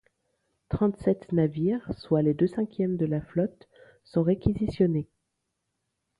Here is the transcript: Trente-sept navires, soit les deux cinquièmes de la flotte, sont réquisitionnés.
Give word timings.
Trente-sept 0.69 1.31
navires, 1.31 1.91
soit 1.95 2.23
les 2.23 2.33
deux 2.33 2.47
cinquièmes 2.47 2.97
de 2.97 3.05
la 3.05 3.21
flotte, 3.21 3.69
sont 4.03 4.23
réquisitionnés. 4.23 5.07